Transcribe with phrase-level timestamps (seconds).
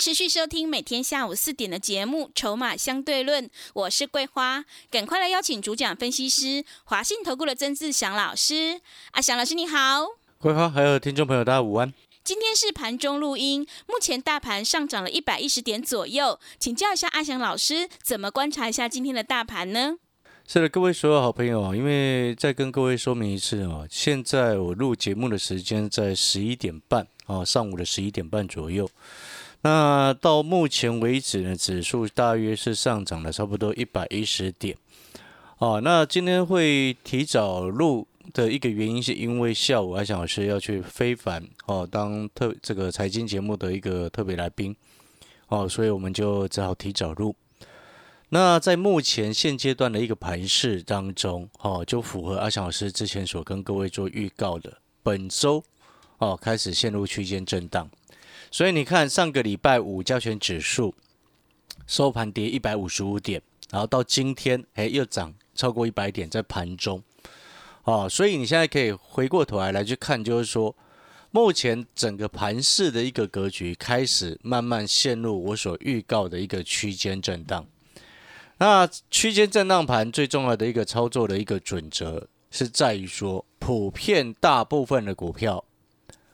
[0.00, 8.80] 持续收听每天下午四点的节目《筹码相对论》，我是桂花，赶快来邀请主讲分析师华信投顾的曾志祥老师。
[9.10, 10.06] 阿祥老师你好，
[10.38, 11.92] 桂花还有听众朋友大家午安。
[12.24, 19.98] 今天是盘中录音，目前大盘上涨了一百一十点左右，请教一下阿祥老师，怎么观察一下今天的大盘呢？
[20.46, 28.90] 是的，各位所有好朋友啊，因为再跟各位说明一次哦，现在我录节目的时间在十一点半啊，上午的十一点半左右。
[29.62, 34.76] 那到目前为止呢，指数大约是上涨了差不多一百一十点。
[35.58, 44.74] 哦，那今天会提早录的一个原因，是因为下午阿翔老师要去非凡哦，当特这个财经节目的一个特别来宾
[45.48, 47.36] 哦，所以我们就只好提早录。
[48.30, 55.62] 那在目前现阶段的一个盘势当中，哦，就符合阿翔老师之前所跟各位做预告的，本周
[56.16, 57.90] 哦开始陷入区间震荡。
[58.50, 60.94] 所以你看，上个礼拜五加权指数
[61.86, 67.00] 收盘跌一百五十五点，然后到今天，哎，又涨超过一百点，在盘中，
[67.84, 70.74] 哦，所以你现在可以回过头来来去看，就是说，
[71.30, 77.64] 目前整个盘势的一个格局开始慢慢陷入我所预告的一个区间震荡。
[78.58, 85.64] 那区间震荡盘最重要的一个操作的一个准则，是在于说，普遍大部分的股票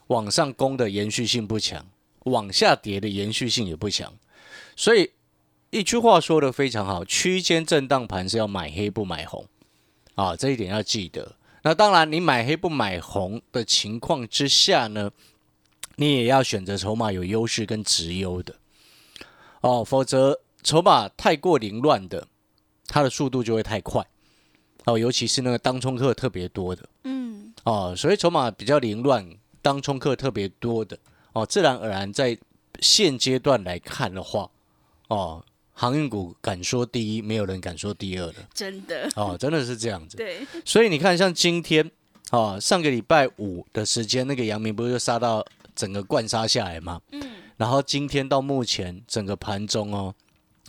[0.06, 1.86] 往上攻的延续性不强。
[2.26, 4.12] 往下跌的延续性也不强，
[4.76, 5.10] 所以
[5.70, 9.46] 一句话说的非常好，区间震荡盘是要买黑不买红。
[10.14, 11.36] 啊，这一点要记得。
[11.62, 15.10] 那当然，你买黑不买红的情况之下呢，
[15.96, 18.54] 你也要选择筹码有优势跟直优的。
[19.60, 22.26] 哦，否则筹码太过凌乱的，
[22.86, 24.02] 它的速度就会太快。
[24.86, 29.28] 哦，尤其是那个当冲客特别多的，嗯，哦，所以筹码比较凌乱，
[29.60, 30.98] 当冲客特别多的。
[31.36, 32.34] 哦，自然而然，在
[32.80, 34.48] 现阶段来看的话，
[35.08, 40.16] 哦，航运股敢说第一，没有人敢说第二的，真的，哦，真的是这样子。
[40.16, 41.90] 对，所以你看，像今天，
[42.30, 47.02] 哦，上个礼拜五的时间，那个阳明不是就杀到整个灌杀下来吗？
[47.12, 47.22] 嗯。
[47.58, 50.14] 然后今天到目前整个盘中哦，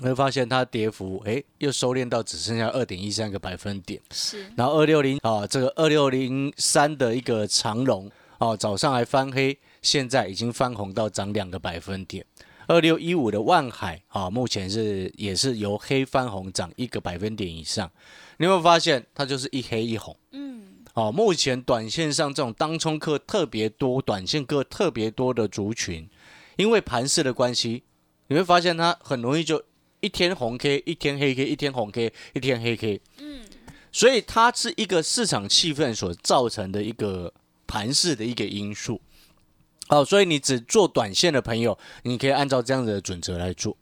[0.01, 4.01] 会发现它跌幅，哎，又收敛到只剩下二点一三个百分点。
[4.11, 4.51] 是。
[4.57, 9.57] 然后二六零啊，这个二六零三的一个长龙，哦，早上还翻黑。
[9.87, 12.25] 现在已经翻红到涨两个百分点，
[12.67, 17.89] 二六一五的万海啊，目前是也是由黑翻红涨一个百分点以上。
[18.35, 20.13] 你有没有发现它就是一黑一红？
[20.33, 26.05] 嗯，哦，目前短线上这种当冲客特别多，短线客特别多的族群，
[26.57, 27.83] 因为盘势的关系，
[28.27, 29.63] 你会发现它很容易就
[30.01, 33.01] 一天红 K，一天黑 K，一天红 K，一天黑 K。
[33.19, 33.45] 嗯，
[33.93, 37.33] 所以它是一个市场气氛所造成的一个
[37.65, 38.99] 盘势的一个因素。
[39.87, 43.77] 好，所以你只做短线的朋友，你可以按照这样子的准则来做。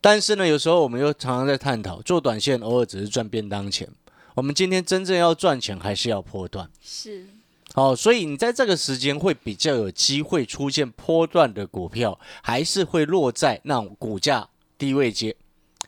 [0.00, 3.88] 但是呢，有时候我们又常常在探讨，做短线偶尔只是赚便当钱。
[4.34, 6.68] 我们今天真正要赚钱，还是要波段。
[6.80, 7.26] 是。
[7.74, 15.36] 好，所以你在这个时间会比较有机会出现波段的股票，还是会落在那种股价低位阶，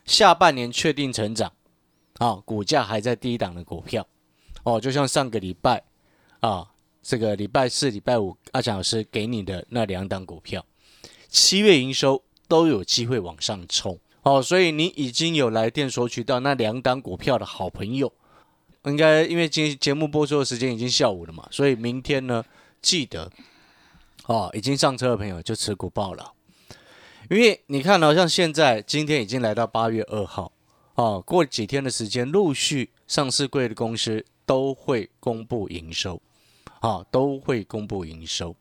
[0.05, 1.53] 下半年确定成长，
[2.19, 4.07] 啊，股价还在低档的股票。
[4.63, 5.83] 哦，就像上个礼拜，
[6.41, 6.70] 啊。
[7.03, 10.65] 这个礼拜四、礼拜五，阿强老师给你的那两档股票，
[11.29, 14.43] 七月营收都有机会往上冲哦。
[14.43, 18.13] 所以你已经有来电索取到那两档股票的好朋友，
[18.85, 22.45] 应该因为今节目播出的时间已经下午了嘛，所以明天呢，
[22.83, 23.31] 记得
[24.27, 26.33] 哦，已经上车的朋友就持股报了。
[27.31, 30.53] 因为你看到像现在今天已经来到八月二号
[30.97, 36.21] 哦，过几天的时间，陆续上市贵的公司都会公布营收。
[36.81, 38.55] 啊，都会公布营收。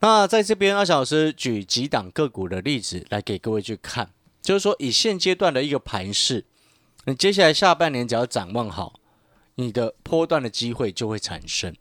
[0.00, 4.10] 那在这边，阿小老师举几档个股的例子来给各位去看，
[4.42, 6.44] 就是说以现阶段的一个盘势，
[7.04, 9.00] 你接下来下半年只要展望好，
[9.54, 11.74] 你的波段的机会就会产生。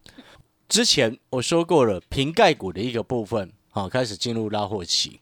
[0.69, 5.19] 之前我说过了，瓶盖股的一个部分，啊，开始进入拉货期。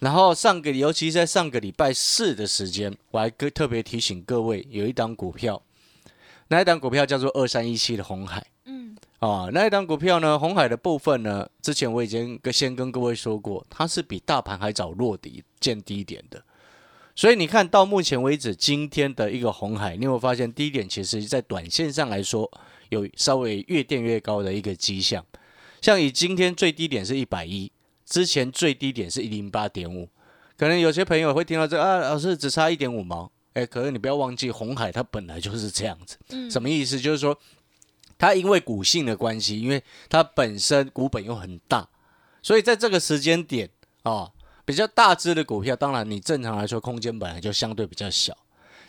[0.00, 5.62] 然后上个，尤其在上个礼拜四的时间，我还特别提醒各位，有一档股票，
[6.48, 8.46] 那一档股票叫做二三一七的红海。
[9.20, 10.38] 啊，那一档股票呢？
[10.38, 11.46] 红海的部分呢？
[11.60, 16.42] 之前我已经跟先跟各位说过，它是比大盘还早落底见低点的。
[17.14, 22.50] 所以你看到目前为止，今天的一个红海，你有没有发现低点其实在短线上来说
[22.88, 25.22] 有稍微越垫越高的一个迹象？
[25.82, 27.70] 像以今天最低点是一百一，
[28.06, 30.08] 之前最低点是一零八点五，
[30.56, 36.16] 可能有些朋友会听到这啊，老师只差一点五毛，哎，可是你不要忘记红海它本来就是这样子，
[36.50, 36.98] 什么意思？
[36.98, 37.38] 就是说
[38.20, 41.88] 它因为股性的关系，因为它本身股本又很大，
[42.42, 43.68] 所以在这个时间点
[44.02, 44.30] 啊，
[44.66, 48.36] 比较大只的股票，当然你正常来说空间本来就相对比较小。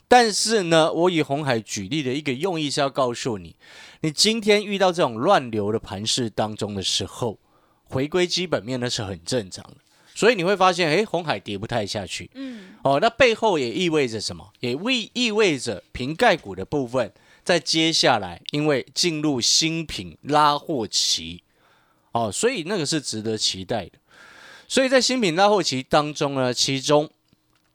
[0.08, 3.56] 但是呢，我以红海举例的一个用意是要告诉你，
[4.02, 7.40] 你今天遇到这种乱流的盘势当中的时候，
[7.86, 9.78] 回归基本面那是很正常的。
[10.14, 14.52] 所以你会发现，诶，红海跌不太下去，嗯，哦，那背后也意味着什么？
[14.60, 17.10] 也意意味着瓶盖股的部分
[17.52, 21.44] 在接下来，因为进入新品拉货期，
[22.14, 24.00] 哦，所以那个是值得期待的。
[24.70, 27.10] 所以在新品拉货期当中呢，其中。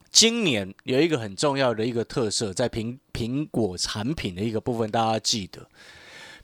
[0.09, 5.69] 今年有一个很重要的一个特色，在苹苹果产品的一个部分，大家记得，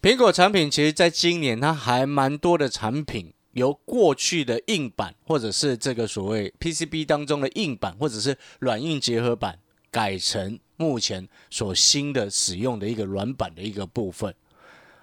[0.03, 9.59] 苹果产品其实在今年它还蛮多的产品，由过去的硬板或者是这个所谓 PCB 当中的硬板或者是软硬结合板，
[9.91, 14.35] 改成目前所新的使用的一个软板的一个部分。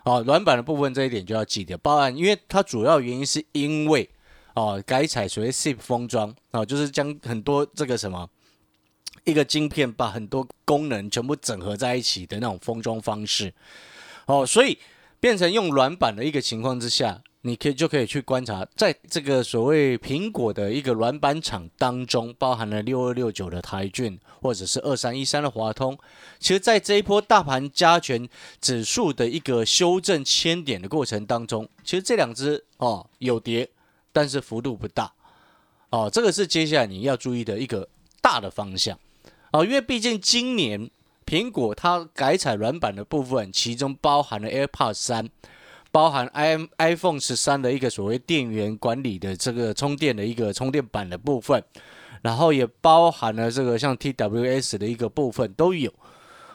[0.03, 4.09] 哦，软板的部分这一点就要记得，包含因为它主要原因是因为
[4.55, 8.29] 哦改采所谓 SIP 封装哦，就是将很多这个什么。
[9.25, 13.53] 一个晶片把很多功能全部整合在一起的那种封装方式，
[14.25, 14.79] 哦，所以
[15.19, 25.97] 变成用软板的一个情况之下，你可以就可以去观察，在这个所谓苹果的一个软板厂当中，包含了六二六九的台骏，或者是二三一三的华通，
[26.37, 28.27] 其实，在这一波大盘加权
[28.59, 33.69] 指数的一个修正千点的过程当中，其实这两只哦有跌，
[34.11, 35.13] 但是幅度不大，
[35.91, 37.87] 哦，这个是接下来你要注意的一个
[38.21, 38.99] 大的方向。
[39.53, 40.91] 哦，因为毕竟今年
[41.25, 45.29] 苹果它改采软板的部分，其中包含了 AirPods 三，
[45.91, 51.63] 包含 i iPhone 十三的一个所谓电源管理的这个充电的一个充电板的部分，
[52.21, 55.93] 然后也包含了这个像 TWS 的一个部分都有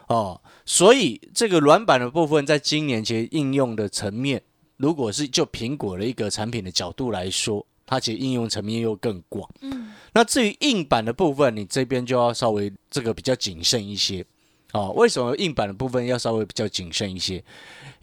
[0.08, 4.42] 哦，所以这个软板的部分在今年其实应用的层面，
[4.76, 7.66] 如果是就苹果的一个产品的角度来说。
[7.86, 14.25] 它其实应用层面又更广，嗯，那至于硬板的部分，你这边就要稍微这个比较谨慎一些，
[14.74, 17.42] 哦，为什么硬板的部分要稍微比较谨慎一些？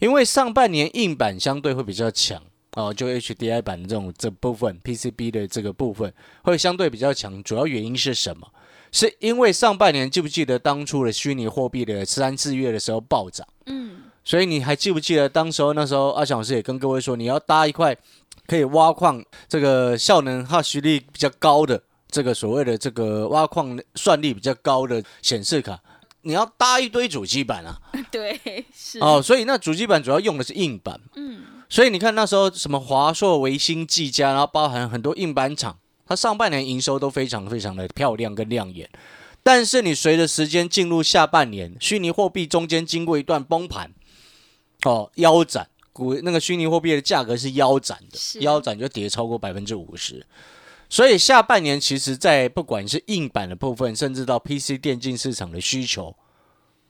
[0.00, 2.42] 因为上半年硬板相对会比较强，
[2.72, 8.48] 哦，就 HDI 版的这种这部分 PCB 的这个部分会相对比较强，主要原因是什么？
[8.90, 17.96] 是因为上半年记不记得当初的虚拟货币的三四月的时候暴涨，嗯，所以你还记不记得当时候那时候阿翔老师也跟各位说，你要搭一块。
[18.44, 21.80] 可以挖矿，这个效能哈实力比较高的，
[22.10, 25.80] 这个所谓的这个挖矿算力比较高的显示卡，
[26.22, 27.78] 你要搭一堆主机板啊。
[28.10, 31.00] 对，是哦，所以那主机板主要用的是硬板。
[31.16, 38.88] 嗯，所以你看那时候什么华硕、维新、技嘉，然后包含很多硬板厂，它上半年营收都非常非常的漂亮跟亮眼。
[39.42, 43.92] 但是你随着时间进入下半年，虚拟货币中间经过一段崩盘，
[44.84, 45.68] 哦，腰斩。
[45.92, 50.26] 股那个虚拟货币的价格是腰斩的，腰斩就跌超过百分之五十，
[50.92, 56.14] 所以下半年其实，在不管是硬板的部分，甚至到 PC 电竞市场的需求，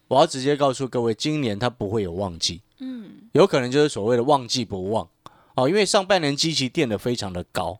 [0.09, 5.09] 我要直接告诉各位，今年它不会有旺季，嗯，有可能就是所谓的旺季不旺。
[5.55, 7.79] 哦，因为上半年机器垫的非常的高。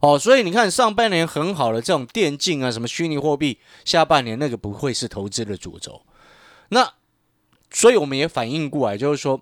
[0.00, 6.02] 哦，所以你看上半年很好的这种电竞啊，什么虚拟货币，下半年那个不会是投资的主轴，
[6.70, 6.94] 那
[7.70, 9.40] 所以我们也反映过来，就是说。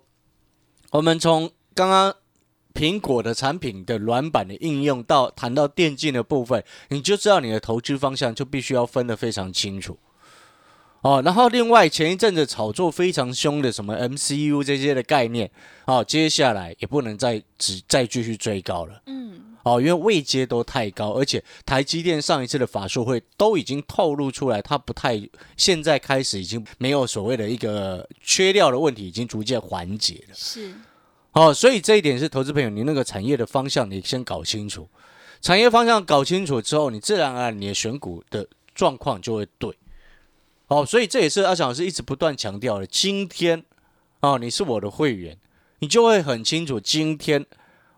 [0.91, 2.15] 我们从刚刚
[2.75, 9.97] 苹果的产品的软板的应用，到谈到电竞的部分，你就知道你的投资方向就必须要分得非常清楚
[10.99, 11.21] 哦。
[11.23, 15.49] 然后另外前一阵子炒作非常凶的什么 MCU 这些的概念，
[15.85, 25.21] 哦，接下来也不能再只再继续追高了，嗯，哦，因为位阶都太高，而且台积电上一次的法术会都已经透露出来，它不太
[25.55, 30.73] 现在开始已经没有所谓的一个缺料的问题，已经逐渐缓解了，是。
[31.35, 34.87] 哦，所以这一点是投资朋友，你那个产业的方向你先搞清楚，
[35.41, 39.77] 产业方向搞清楚之后，你自然而然你的选股的状况就会对。
[40.67, 42.87] 哦，所以这也是阿强老师一直不断强调的。
[42.87, 43.65] 今天，
[44.21, 45.37] 哦，你是我的会员，
[45.79, 47.45] 你就会很清楚，今天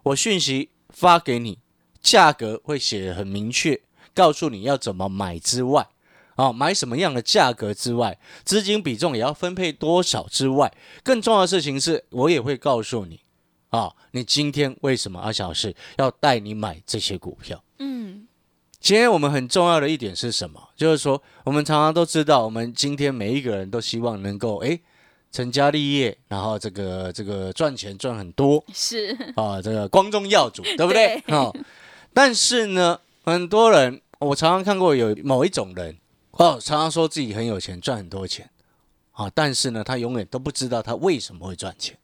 [0.02, 1.60] 我讯息发给你，
[2.02, 3.80] 价格会写很明确，
[4.16, 5.88] 告诉你要怎么买之外，
[6.38, 13.22] 哦，买什么样的价格之外，资金比重也要分配多少之外，更重要的事情是我也会告诉你。
[13.70, 17.62] 啊，你今天为什么阿小是要带你买这些股票？
[17.80, 18.28] 嗯，
[18.80, 20.70] 今天我们很重要的一点是什么？
[20.76, 24.80] 就是说，我们常常都知道，我们今天每一个人都希望能够哎
[25.32, 31.22] 成家立业，然后这个这个赚钱赚很多是，啊，这个光宗耀祖， 对不对？
[31.26, 31.54] 对哦，
[32.14, 35.98] 但是呢，很多人我常常看过有某一种人
[36.32, 38.50] 哦，常常说自己很有钱，赚很多钱
[39.12, 41.98] 啊，但是呢，他永远都不知道他为什么会赚钱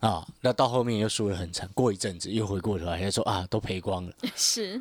[0.00, 4.12] 啊，那到后面又输得很惨，过一阵子又回过头来，他说啊，都赔光了。
[4.36, 4.80] 是，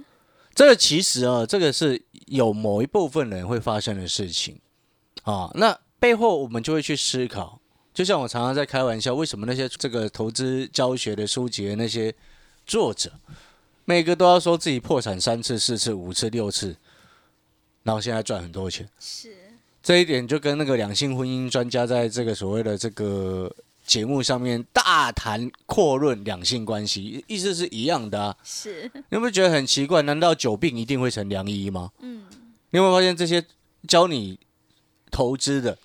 [0.54, 4.60] 这个其实啊，这个是有某一部分人会发生的事情
[5.24, 5.50] 啊。
[5.56, 7.60] 那背后我们就会去思考，
[7.94, 12.14] 就像我常常在开玩笑，为什么那些这个投资教学的书籍的那些
[12.66, 13.12] 作者，
[13.86, 16.76] 每个都要说自己破产三次、四次、五次、六次，
[17.84, 18.88] 然后现在赚很多钱。
[19.00, 19.34] 是，
[19.82, 23.50] 这一点就跟那个两性婚姻专家在这个所谓的这个
[23.86, 28.36] 节目上面大谈阔论两性关系，意思是一样的啊。
[28.44, 30.02] 是，你有没有觉得很奇怪？
[30.02, 31.92] 难道久病一定会成良医吗？
[32.02, 32.24] 嗯，
[32.72, 33.46] 你有没有发现这些
[33.88, 34.40] 教你
[35.12, 35.78] 投资的、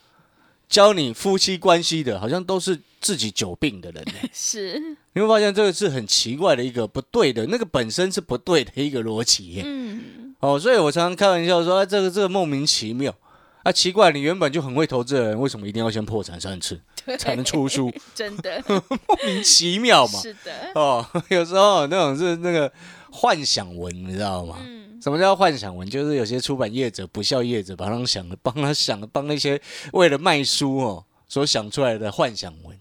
[0.69, 4.13] 教你夫妻关系的，好像都是自己久病的人呢？
[4.33, 9.63] 是，你会发现这个是很奇怪的一个不对的，那个本身是不对的一个逻辑耶。
[9.65, 13.15] 嗯，哦，所以我常常开玩笑说，啊、这个这个莫名其妙
[13.63, 16.81] 啊，奇怪，你原本就很会投资的人，为什么一定要先破产三次对，
[17.19, 17.93] 才能出书？
[18.15, 18.83] 真的， 莫
[19.27, 20.21] 名其妙嘛。
[20.21, 22.73] 是的，哦， 有时候那种是那个
[23.11, 24.59] 幻想文，你知道吗？
[24.61, 25.89] 嗯，什么叫幻想文？
[25.89, 29.61] 就是有些出版业者、不孝业者，把他想的、帮他想的、帮那些
[29.93, 32.79] 为了卖书哦所想出来的幻想文。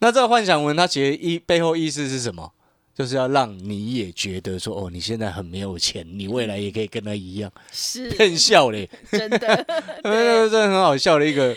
[0.00, 2.52] 那这个幻想文，它其实意背后意思是什么？
[2.94, 9.46] 就是要让你也觉得说，哦，你现在很没有钱，你未来也可以跟他一样是，骗笑嘞，真的，
[10.02, 11.56] 呃，这很好笑的一个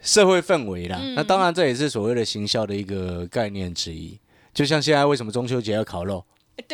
[0.00, 0.98] 社会氛围啦。
[1.00, 4.18] 嗯那当然，这也是所谓的行销的一个概念之一。
[4.54, 6.24] 就像现在为什么中秋节要烤肉，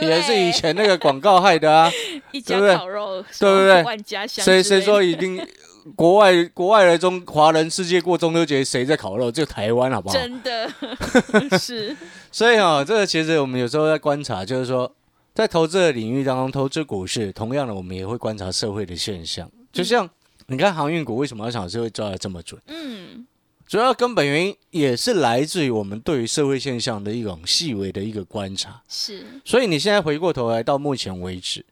[0.00, 1.90] 也是以前那个广告害的啊。
[2.32, 5.40] 一家对不对烤肉，对不对万家香，谁谁说一定
[5.94, 9.30] 国外国外的中华人世界过中秋节谁在烤肉？
[9.30, 10.14] 就台湾好不好？
[10.14, 10.70] 真的
[11.58, 11.94] 是，
[12.32, 14.90] 所以哈、这个其实我们有时候在观察，就是说
[15.34, 19.50] 在投资的领域当中，投资股市，同样的我们也会观察社会的现象。
[19.70, 20.08] 就像
[20.46, 22.60] 你看航运股为什么要想是会抓的这么准？
[22.66, 23.26] 嗯，
[23.66, 28.82] 主要根本原因也是来自于我们对于社会现象的一种细微的一个观察。
[28.88, 31.64] 是，所以你现在回过头来到目前为止，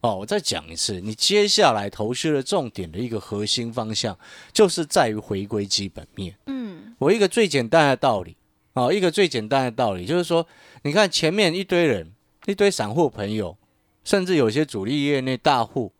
[0.00, 4.16] 哦，我再讲一次，你接下来投资的重点的一个核心方向，
[4.52, 6.36] 就是在于回归基本面。
[6.46, 8.36] 嗯，我一个最简单的道理，
[8.74, 10.46] 哦，一个最简单的道理就是说，
[10.82, 12.12] 你看前面一堆人，
[12.46, 13.56] 一堆散户朋友，
[14.04, 15.92] 甚至有些主力业内大户，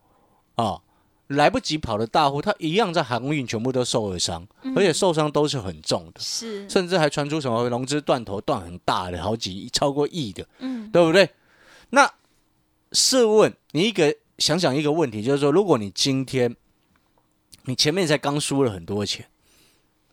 [0.54, 0.80] 啊、
[1.34, 6.20] 来不及跑的大户，他一样在航运全部都受了伤，而且受伤都是很重的。
[6.20, 11.28] 是，甚至还传出什么融资断头断很大的，好几亿超过亿的，嗯，对不对？
[11.90, 12.10] 那
[12.92, 16.54] 试问你一个想想一个问题，就是说，如果你今天
[17.64, 19.26] 你前面才刚输了很多钱，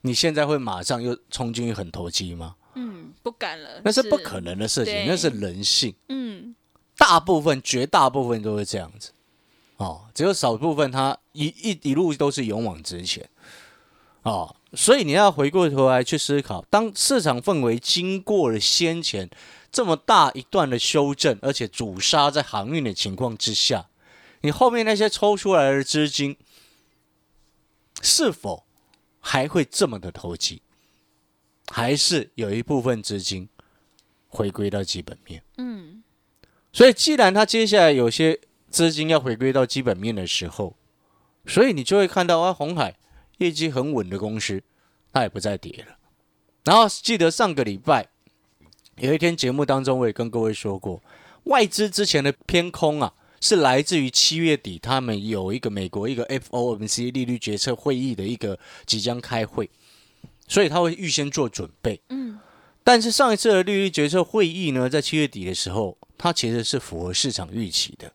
[0.02, 2.56] 你现在会马上又冲进去很投机吗？
[2.76, 5.94] 嗯，不敢了，那是不可，能的事情，对那是人性。
[6.08, 6.56] 嗯，
[6.98, 9.12] 大部分、绝大部分都是这样子，
[9.82, 13.28] 哦，只有少部分他一一一路都是勇往直前，
[14.22, 19.28] 哦，所以你要回过头来去思考，当市场氛围经过了先前
[19.72, 23.90] 这么大一段的修正，而且主杀在航运的情况之下，
[24.42, 26.38] 你后面那些抽出来的资金，
[28.04, 28.66] 是否
[29.20, 30.62] 还会这么的投机？
[31.72, 33.50] 还是有一部分资金
[34.28, 35.42] 回归到基本面？
[35.58, 36.04] 嗯，
[36.72, 38.40] 所以，既然它接下来有些
[38.72, 40.76] 资金要回归到基本面的时候，
[41.46, 42.96] 所以你就会看到啊，红海
[43.38, 44.64] 业绩很稳的公司，
[45.12, 45.98] 它也不再跌了。
[46.64, 48.08] 然后记得上个礼拜
[48.98, 51.04] 有一天节目当中，我也跟各位说过，
[51.44, 59.70] 外资之前的偏空啊，是来自于七月底他们有一个美国一个 FOMC 利率决策会议的一个即将开会，
[60.48, 62.00] 所以他会预先做准备。
[62.10, 62.40] 嗯，
[62.84, 68.14] 但是上一次的利率决策会议呢，在七月底的时候，它其实是符合市场预期的，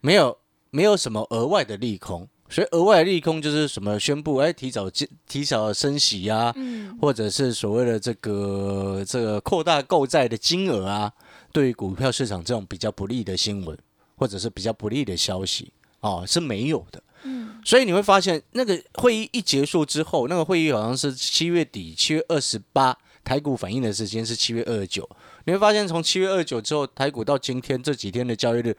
[0.00, 0.36] 没有
[0.70, 11.12] 没有什么额外的利空，所以额外的利空就是什么宣布哎提早提提早升息呀、嗯，或者是所谓的这个这个扩大购债的金额啊，
[11.52, 13.76] 对于股票市场这种比较不利的新闻，
[14.16, 17.02] 或者是比较不利的消息哦是没有的。
[17.24, 25.08] 嗯，所以你会发现，那个会议一结束之后，那个会议好像是七月底，七月二十八，台股反应的时间是七月二十九。
[25.44, 28.76] 你会发现，从七月二十九之后，台股到今天这几天的交易日，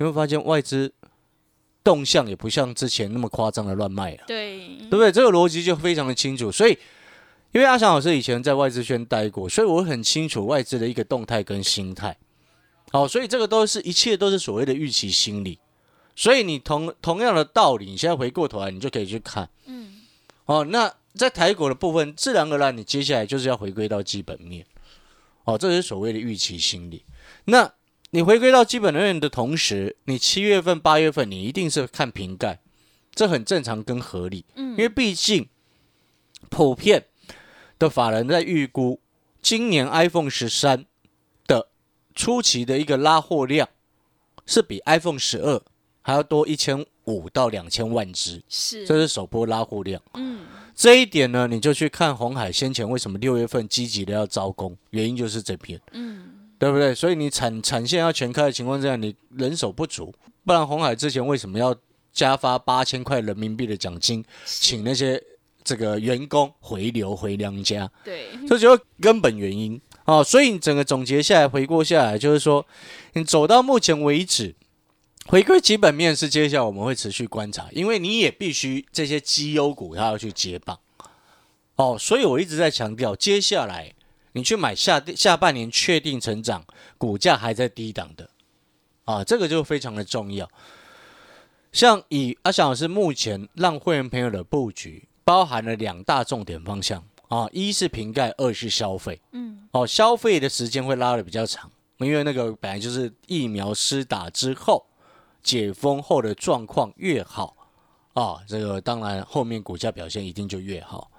[0.00, 0.92] 你会发现外资
[1.84, 4.24] 动向也不像之前那么夸张的乱卖了。
[4.26, 5.12] 对，对不对？
[5.12, 6.50] 这个逻辑就非常的清楚。
[6.50, 6.76] 所以，
[7.52, 12.16] 因为阿翔老师以前在外资圈待过，所以我很清楚外资的一个动态跟心态。
[12.90, 15.58] 好，所以这个都是一切都是所谓的预期心理。
[16.16, 20.00] 所以你同同样的道理，你现在回过头来，你就可以去看，嗯，
[20.46, 24.66] 哦，那在台股的部分，自然而然你接下来就是要回归到基本面，
[25.44, 27.04] 哦，这是所谓的预期心理。
[27.44, 27.70] 那
[28.10, 32.60] 你回归到基本面的同时，你七月份、八月份你一定是看瓶盖，
[33.14, 35.48] 这很正常跟合理，嗯，因为毕竟
[36.48, 37.06] 普遍
[37.78, 39.00] 的法人在预估
[39.40, 40.84] 今年 iPhone 十三
[41.46, 41.68] 的
[42.14, 43.68] 初期的一个拉货量
[44.44, 45.62] 是比 iPhone 十二
[46.02, 50.02] 还要多一千五到两千万只，是，这是首波拉货量。
[50.14, 50.40] 嗯，
[50.74, 56.29] 这一点呢，你就去看红海先前为什么六月份积极的要招工，原因就是这篇，嗯，
[56.60, 56.94] 对不对？
[56.94, 60.14] 所以你产产线要全开的情况之下，你人手不足，
[60.44, 61.74] 不然红海之前为什么要
[62.12, 65.18] 加发八千块人民币的奖金，请那些
[65.64, 67.90] 这个员工回流回娘家？
[68.04, 70.22] 对，这就是根本原因啊！
[70.22, 72.66] 所以你整个总结下来，回过下来，就是说，
[73.14, 74.54] 你走到目前为止，
[75.28, 80.78] 回归基本面是接下来我们会持续观察，因为你也必须这些绩优股它要去接棒
[81.76, 81.96] 哦。
[81.98, 83.94] 所以我一直在强调，接下来
[84.32, 86.64] 你去买下下半年确定成长，
[86.96, 88.30] 股价还在低档的
[89.04, 90.48] 啊，这个就非常的重要。
[91.72, 99.20] 像以阿翔老师目前让会员朋友的布局，包含了两大重点方向啊，一是瓶盖，二是消费。
[99.32, 104.84] 嗯，哦，消费的时间会拉的比较长，因为那个本来就是疫苗施打之后
[105.42, 107.56] 解封后的状况越好
[108.14, 111.10] 啊，这个当然后面股价表现一定就越好。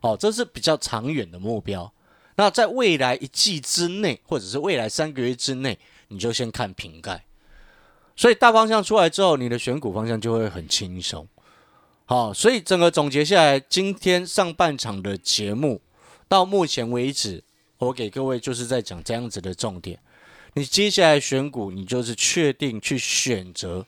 [0.00, 1.92] 哦，这是比较长远的目标。
[2.38, 5.76] 那在未来一季之内，或者是未来三个月之内，
[6.06, 7.24] 你就先看瓶盖。
[8.14, 11.26] 所以大方向出来之后，你的选股方向就会很轻松。
[12.04, 15.80] 好，所以整个总结下来，今天上半场的节目
[16.28, 17.42] 到目前为止，
[17.78, 19.98] 我给各位就是在讲这样子的重点。
[20.54, 23.84] 你接下来选股，你就是确定去选择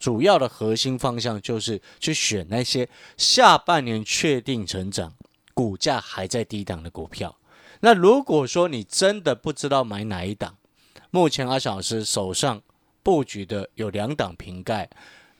[0.00, 2.88] 主要的核心方向，就是去选那些
[3.18, 5.12] 下半年确定成长、
[5.52, 7.36] 股价还在低档的股票。
[7.84, 10.56] 那如果说你真的不知道买哪一档，
[11.10, 12.62] 目前阿小老师手上。
[13.02, 14.88] 布局的有两档瓶盖，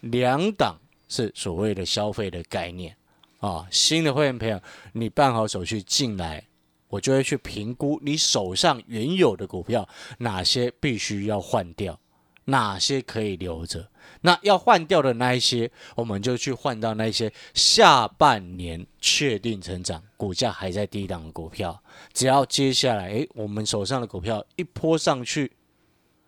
[0.00, 0.76] 两档
[1.08, 2.94] 是所谓的消费的概念
[3.38, 3.66] 啊。
[3.70, 4.60] 新的会员朋友，
[4.92, 6.46] 你办好手续进来，
[6.88, 11.98] 我就会去评估你手上原有的股票哪些必须要换掉，
[12.44, 13.88] 哪些可以留着。
[14.20, 21.82] 那要换掉的那一些，我们就去换到那些下半年确定成长、股价还在低档的股票。
[22.12, 25.52] 只要接下来，诶，我们手上的股票一波上去，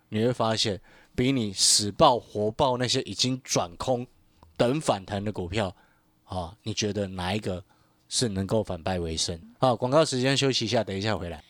[0.09, 0.81] 你会发现。
[1.17, 4.07] 比你死爆活爆那些已经转空
[4.55, 5.75] 等反弹的股票
[6.25, 7.65] 啊，你觉得哪一个
[8.07, 9.41] 是能够反败为胜？
[9.59, 11.43] 好，广告时间休息一下，等一下回来。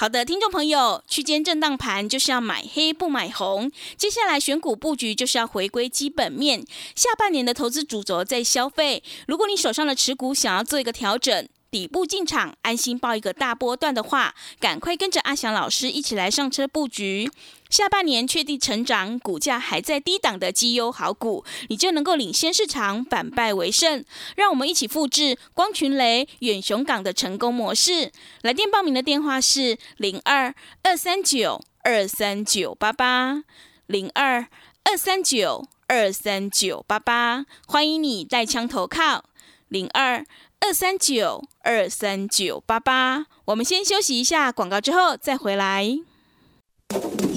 [0.00, 6.64] 好的，听众朋友，区间震荡盘就是要买黑不买红，接下来选股布局就是要回归基本面。
[6.94, 11.48] 下半年的投资主轴在消费，如果你手上的持股想要做一个调整。
[11.70, 17.30] 底部进场，安心报一个大波段的话，赶快跟着阿翔老师一起来上车布局。
[17.70, 24.04] 下半年确定成长，股价还在低档的绩优好股，你就能够领先市场，反败为胜。
[24.36, 28.10] 让我们一起复制光群雷、远雄港的成功模式。
[28.42, 33.44] 来电报名的电话是零二二三九二三九八八
[33.86, 34.46] 零二
[34.84, 39.24] 二三九二三九八八，欢迎你带枪投靠
[39.68, 40.24] 零二。
[40.60, 46.00] 二三九二三九八八，我们先休息一下广告，之后再回来。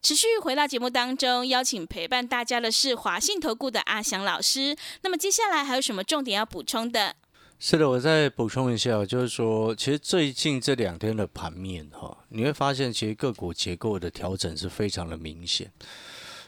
[0.00, 4.76] 持续回到节目当中，邀请陪伴大家的是华信投顾的阿翔老师。
[5.02, 7.16] 那么接下来还有什么重点要补充的？
[7.58, 15.70] 是的，我再补充一下，就是说，其实最近这两天的盘面哈，你会发现，其实个股结构的调整是非常的明显。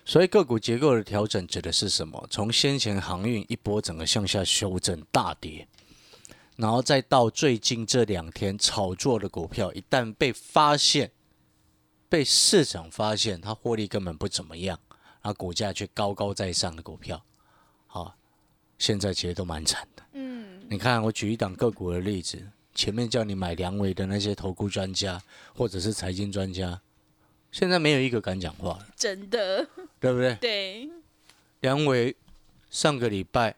[0.04, 2.24] 所以个股结构的调整指的是什么？
[2.30, 5.66] 从先前航运一波整个向下修正大跌。
[6.56, 11.10] 然后再到最近这两天炒作的股票，一旦被发现，
[12.10, 14.78] 被市场发现它获利根本不怎么样，
[15.22, 17.22] 然后股价却高高在上的股票，
[17.86, 18.16] 好，
[18.78, 20.02] 现在其实都蛮惨的。
[20.14, 25.22] 嗯，你看我举一档个股的例子，前面叫你买梁伟的那些投顾专家
[25.54, 26.80] 或者是财经专家，
[27.52, 28.88] 现在没有一个敢讲话了。
[28.96, 29.68] 真的，
[30.00, 30.34] 对不对？
[30.40, 30.90] 对，
[31.60, 32.16] 梁伟
[32.70, 33.54] 上个礼拜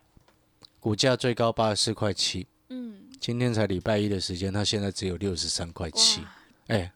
[0.78, 6.20] 股价最高八十四块七，嗯，今天才礼拜一的时间，它现在只有六十三块七，
[6.66, 6.92] 哎，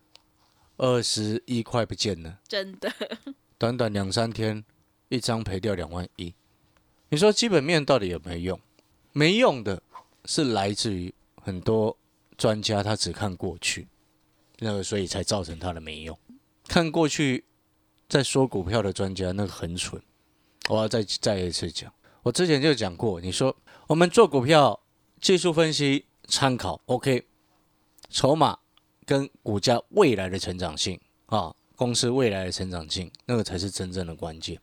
[0.79, 2.93] 二十一块不见了，真的，
[3.59, 4.65] 短短两三天，
[5.09, 6.35] 一张赔掉两万一。
[7.09, 8.61] 你说基本面到底有没有用？
[9.12, 9.83] 没用的
[10.27, 11.97] 是来自于很多
[12.37, 13.89] 专家他只看过去，
[14.59, 16.19] 那个所以才造成他的没用。
[16.69, 17.45] 看过去
[18.09, 20.03] 在说股票的专家那个很蠢，
[20.69, 21.91] 我要再再一次讲，
[22.23, 24.79] 我之前就讲过，你说我们做股票
[25.21, 27.27] 技术分析参考 OK，
[28.11, 28.59] 筹码
[29.07, 34.61] 跟股价未来的成长性啊，公司未来的成长性，那个才是真正的关键。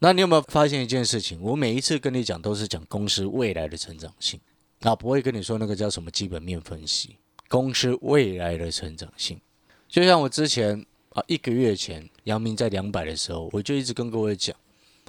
[0.00, 1.40] 那你有没有发现一件事情？
[1.40, 4.40] 我每一次跟你讲都是讲公司未来的成长性，
[4.80, 7.16] 啊，不会跟你说那个叫什么基本面分析，
[7.48, 9.40] 公司未来的成长性。
[9.88, 14.56] 就像我之前啊，一个月前阳明在两百的时候，我就一直跟各位讲，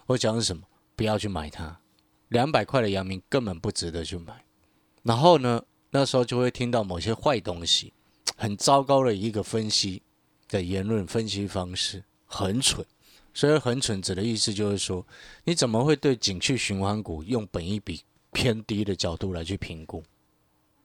[0.06, 0.64] 我讲是什么？
[0.96, 1.80] 不要去买它，
[2.30, 4.46] 两百块的阳明根本不值得去买。
[5.04, 7.92] 然后呢，那时候就会听到某些坏东西，
[8.36, 10.02] 很糟糕的一个分析
[10.50, 12.86] 的言论分析方式，很蠢。
[13.34, 15.06] 所以很蠢，指的意思就是说，
[15.44, 20.02] 你怎么会对景区循环股用本一比偏低的角度来去评估？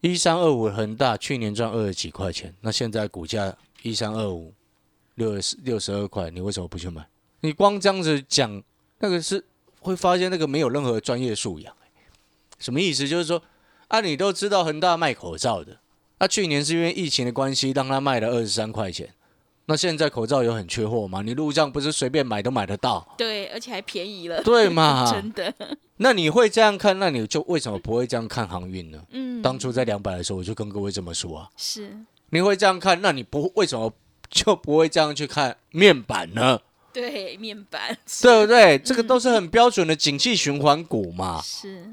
[0.01, 4.53] 一三二五恒大去年赚二十几块钱，那现在股价一三二五
[5.15, 7.07] 六十六十二块，你为什么不去买？
[7.41, 8.61] 你光这样子讲，
[8.99, 9.45] 那个是
[9.79, 11.73] 会发现那个没有任何专业素养、
[12.59, 13.07] 什么意思？
[13.07, 13.41] 就是说，
[13.87, 15.79] 啊，你都知道恒大卖口罩的，
[16.21, 19.09] 那、去年是因为疫情的关系，让他卖了二十三块钱。
[19.65, 21.23] 那现在口罩有很缺货吗？
[21.23, 25.09] 你路上不是随便买都买得到，对，而且还便宜了，对嘛？
[25.15, 25.55] 真的，
[25.97, 29.03] 那你会这样看，那你就为什么不会这样看航运呢？
[29.13, 31.49] 嗯，当初在两百的时候，我就跟各位这么说啊。
[31.57, 31.97] 是，
[32.31, 33.93] 你会这样看，那你不为什么
[34.29, 36.61] 就不会这样去看面板呢？
[36.93, 38.77] 对，面板，对不对？
[38.79, 41.41] 这个都是很标准的景气循环股嘛。
[41.41, 41.89] 是，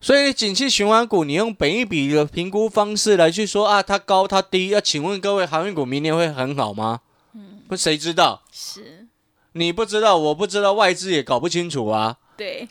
[0.00, 7.00] 所以景气循环股，你用本一比的评估方式来去说啊，它高它低，要请问各位，航运股明年会很好吗？
[7.34, 8.44] 嗯，不，谁知道？
[8.52, 9.08] 是，
[9.52, 12.18] 你不知道，我不知道，外资也搞不清楚啊。
[12.36, 12.68] 对，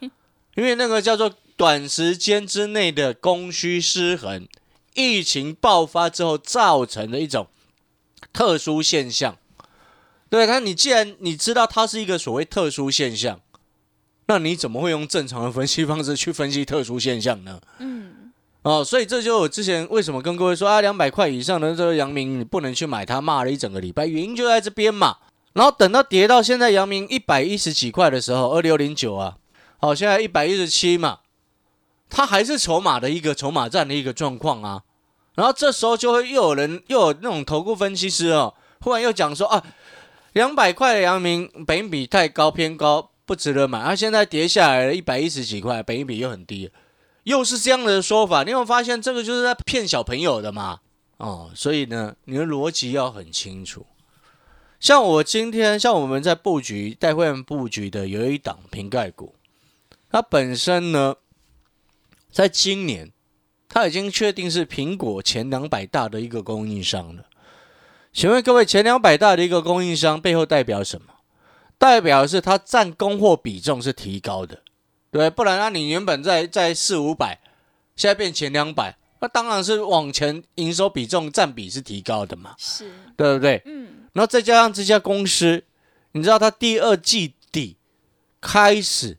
[0.56, 4.48] 因为那个叫做短时间之内的供需失衡，
[4.94, 7.48] 疫情爆发之后造成的一种
[8.32, 9.38] 特殊现象。
[10.30, 13.42] 对，那你既然你知道它是一个所谓特殊现象，
[14.28, 17.60] 那你怎么会用正常的分析方式去分析特殊现象呢？
[17.80, 25.18] 嗯，哦，所以这就我之前为什么跟各位说啊，两百块以上的这个阳明你不能去买它，骂了一整个礼拜，原因就在这边嘛。
[25.54, 29.38] 然后等到跌到现在阳明一百一十几块的时候，二六零九啊，
[29.80, 31.20] 好，现在一百一十七嘛，
[32.10, 34.84] 它还是筹码的一个筹码战的一个状况啊。
[35.36, 39.64] 然后这时候就会又有人又有那种投顾分析师哦，忽然又讲说啊，
[40.34, 43.80] 两百块的阳明本比太高偏高，不值得买。
[43.80, 46.72] 啊，现在跌下来了一百一十几块，本益比又很低，
[47.24, 48.44] 又是这样的说法。
[48.44, 50.80] 你有没有发现这个就是在骗小朋友的嘛？
[51.18, 53.86] 哦，所以呢，你的逻辑要很清楚。
[54.80, 59.36] 像我今天，像我们在布局带会员布局的有一档瓶盖股，
[60.10, 61.16] 它本身呢，
[62.32, 63.12] 在今年
[63.68, 67.26] 它已经确定是苹果前两百大的一个供应商了。
[68.14, 71.08] 请问各位，前两百大的一个供应商背后代表什么？
[71.78, 74.62] 代表的是它占供货比重是提高的，
[75.12, 77.40] 对，不然啊，你原本在在四五百，
[77.96, 83.62] 现在变前两百，那当然是往前营收比重占比是提高的嘛，是，对不对？
[83.66, 85.64] 嗯，然后再加上这家公司，
[86.14, 87.78] 你知道它第二季底
[88.42, 89.18] 开始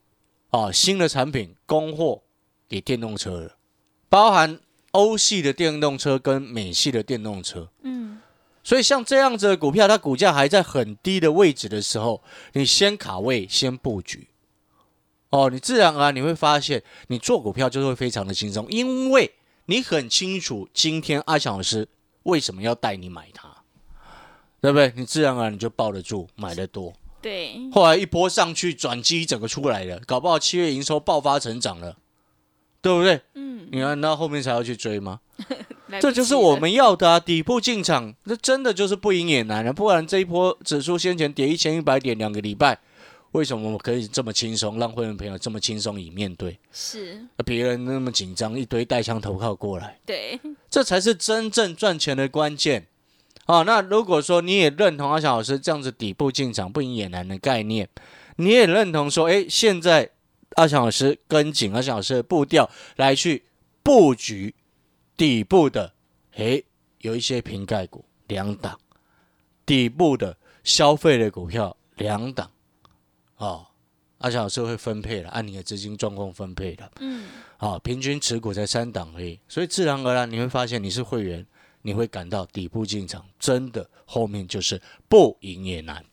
[0.50, 2.22] 啊新的产品供货
[2.68, 3.56] 给电动车了，
[4.08, 4.58] 包含
[4.92, 7.68] 欧系的电动车跟美系的电动车。
[7.82, 7.97] 嗯，
[8.68, 14.28] 所以像这样子的股票，它股价还在很低的位置的时候，你先卡位，先布局，
[15.30, 19.32] 哦，你自然而然你会发现，你做股票就会非常的轻松，因为
[19.64, 21.88] 你很清楚今天阿强老师
[22.24, 23.48] 为什么要带你买它，
[24.60, 24.92] 对不对？
[24.94, 26.92] 你自然而然你就抱得住，买的多。
[27.22, 31.96] 对，后来一波上去，转机整个出来了，搞不好七月营收爆发成长了，
[32.82, 33.22] 对不对？
[33.32, 35.20] 嗯，你看，那后面才要去追吗？
[36.00, 37.18] 这就是，我们要的啊！
[37.18, 39.72] 底部进场，那真的就是不赢也难了。
[39.72, 42.78] 不然这一波指数先前跌一千一百点两个礼拜，
[43.32, 46.58] 为什么我可以这么轻松，让会员朋友这么轻松以面对？
[46.70, 52.86] 是，而别人那么紧张，一堆带枪投靠过来，对，这才是真正赚钱的关键。
[53.46, 57.88] 好，那如果说你也认同阿翔老师这样子底部进场不赢也难的概念，
[58.36, 60.10] 你也认同说，诶，现在
[60.56, 63.44] 阿翔老师跟紧阿翔老师的步调来去
[63.82, 64.54] 布局
[65.18, 65.92] 底部的，
[66.36, 66.64] 诶，
[67.00, 68.78] 有一些瓶盖股两档，
[69.66, 72.48] 底部的消费类股票两档，
[73.36, 73.66] 哦，
[74.18, 76.88] 阿强老师会分配了，按你的资金状况分配的。
[77.00, 81.44] 嗯，好，平均持股在三档而已，所以自然而然你会发现你是会员，
[81.82, 86.04] 你会感到底部进场真的后面就是不赢也难。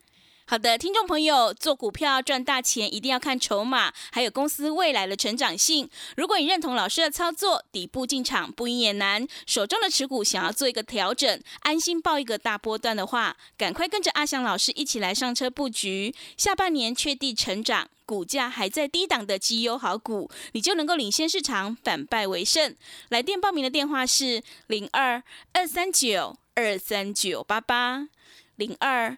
[0.48, 5.90] 好的，听众朋友，做股票赚大钱一定要看筹码，还有公司未来的成长性。
[6.18, 17.90] 如果你认同老师的操作，底部进场不赢也难，手中的持股想要做一个调整，安心报一个大波段的话，赶快跟着阿翔老师一起来上车布局，下半年确定成长。
[18.06, 22.76] 股价还在低档的绩优好股，你就能够领先市场，反败为胜。
[23.10, 28.08] 来电报名的电话是零二二三九二三九八八
[28.58, 29.18] 零二。